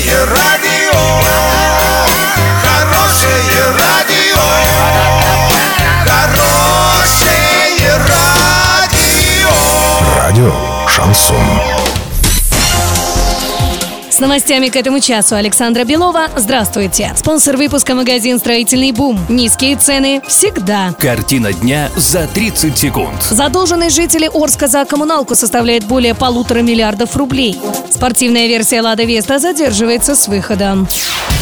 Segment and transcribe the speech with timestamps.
[0.00, 0.98] Хорошее радио,
[2.62, 4.40] хорошее радио,
[6.06, 9.50] хорошее радио.
[10.16, 10.52] Радио
[10.88, 11.36] Шансон.
[14.08, 16.28] С новостями к этому часу Александра Белова.
[16.36, 17.12] Здравствуйте.
[17.16, 19.18] Спонсор выпуска магазин «Строительный бум».
[19.28, 20.94] Низкие цены всегда.
[20.98, 23.22] Картина дня за 30 секунд.
[23.22, 27.58] Задолженность жителей Орска за коммуналку составляет более полутора миллиардов рублей.
[28.00, 30.88] Спортивная версия «Лада Веста» задерживается с выходом.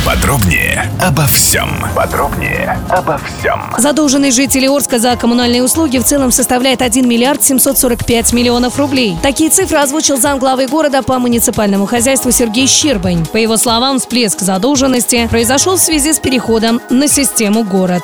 [0.04, 1.70] Подробнее обо всем.
[1.94, 3.72] Подробнее обо всем.
[3.78, 9.16] Задолженность жителей Орска за коммунальные услуги в целом составляет 1 миллиард 745 миллионов рублей.
[9.22, 13.24] Такие цифры озвучил замглавы города по муниципальному хозяйству Сергей Щербань.
[13.26, 18.02] По его словам, всплеск задолженности произошел в связи с переходом на систему «Город».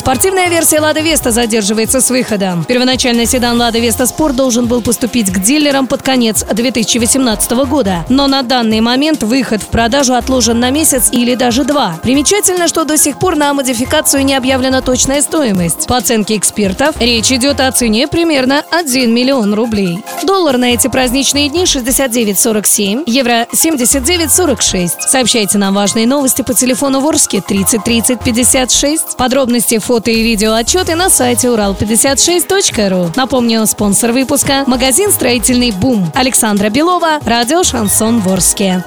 [0.00, 2.64] Спортивная версия «Лада Веста» задерживается с выходом.
[2.64, 8.06] Первоначально седан «Лада Веста Спорт» должен был поступить к дилерам под конец 2018 года.
[8.08, 12.00] Но на данный момент выход в продажу отложен на месяц или даже два.
[12.02, 15.86] Примечательно, что до сих пор на модификацию не объявлена точная стоимость.
[15.86, 20.02] По оценке экспертов, речь идет о цене примерно 1 миллион рублей.
[20.22, 24.92] Доллар на эти праздничные дни 69.47, евро 79.46.
[25.00, 29.16] Сообщайте нам важные новости по телефону Ворске 30 30 56.
[29.18, 33.10] Подробности, фото и видео отчеты на сайте урал56.ру.
[33.16, 36.12] Напомню, спонсор выпуска– магазин «Строительный бум».
[36.14, 38.84] Александра Белова, радио «Шансон Ворске».